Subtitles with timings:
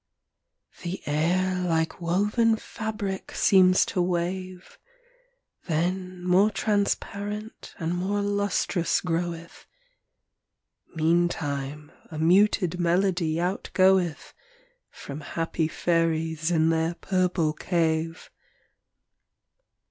[0.71, 0.89] She.
[0.89, 4.79] The air like woven fabric seems to wave.
[5.67, 9.67] Then more transparent and more lustrous groweth;
[10.95, 14.33] Meantime a muted melody outgoeth
[14.89, 18.31] From happy fairies in their purple cave.